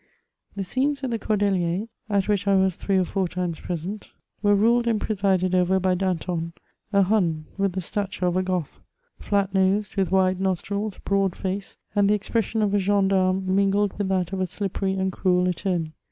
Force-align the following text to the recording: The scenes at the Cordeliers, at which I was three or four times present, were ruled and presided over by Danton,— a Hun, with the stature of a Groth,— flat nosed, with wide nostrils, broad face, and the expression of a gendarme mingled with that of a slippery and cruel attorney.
The 0.55 0.63
scenes 0.63 1.03
at 1.03 1.11
the 1.11 1.19
Cordeliers, 1.19 1.87
at 2.09 2.27
which 2.27 2.47
I 2.47 2.55
was 2.55 2.75
three 2.75 2.97
or 2.97 3.05
four 3.05 3.27
times 3.27 3.59
present, 3.59 4.09
were 4.41 4.55
ruled 4.55 4.87
and 4.87 4.99
presided 4.99 5.53
over 5.53 5.79
by 5.79 5.93
Danton,— 5.93 6.53
a 6.91 7.03
Hun, 7.03 7.45
with 7.55 7.73
the 7.73 7.81
stature 7.81 8.25
of 8.25 8.35
a 8.35 8.41
Groth,— 8.41 8.79
flat 9.29 9.53
nosed, 9.53 9.97
with 9.97 10.09
wide 10.09 10.41
nostrils, 10.41 10.97
broad 11.05 11.35
face, 11.35 11.77
and 11.95 12.09
the 12.09 12.15
expression 12.15 12.63
of 12.63 12.73
a 12.73 12.79
gendarme 12.79 13.43
mingled 13.53 13.95
with 13.99 14.07
that 14.09 14.33
of 14.33 14.41
a 14.41 14.47
slippery 14.47 14.93
and 14.93 15.11
cruel 15.11 15.47
attorney. 15.47 15.93